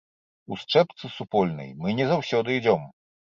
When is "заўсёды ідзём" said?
2.13-2.89